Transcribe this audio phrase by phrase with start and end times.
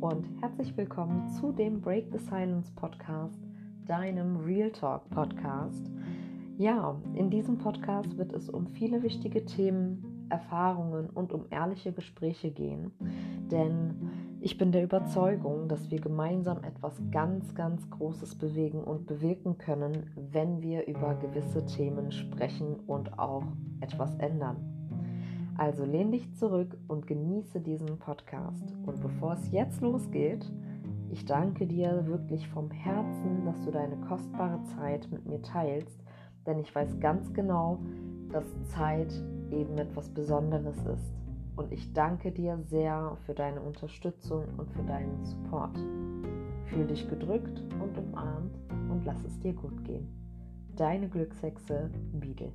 [0.00, 3.38] und herzlich willkommen zu dem Break the Silence Podcast,
[3.86, 5.90] deinem Real Talk Podcast.
[6.56, 12.50] Ja, in diesem Podcast wird es um viele wichtige Themen, Erfahrungen und um ehrliche Gespräche
[12.50, 12.92] gehen,
[13.50, 14.10] denn
[14.40, 20.10] ich bin der Überzeugung, dass wir gemeinsam etwas ganz, ganz Großes bewegen und bewirken können,
[20.16, 23.44] wenn wir über gewisse Themen sprechen und auch
[23.80, 24.73] etwas ändern.
[25.56, 28.74] Also lehn dich zurück und genieße diesen Podcast.
[28.86, 30.50] Und bevor es jetzt losgeht,
[31.10, 36.02] ich danke dir wirklich vom Herzen, dass du deine kostbare Zeit mit mir teilst,
[36.46, 37.78] denn ich weiß ganz genau,
[38.32, 39.14] dass Zeit
[39.50, 41.14] eben etwas Besonderes ist.
[41.56, 45.78] Und ich danke dir sehr für deine Unterstützung und für deinen Support.
[46.66, 48.58] Fühl dich gedrückt und umarmt
[48.90, 50.08] und lass es dir gut gehen.
[50.74, 52.52] Deine Glückshexe Biedel.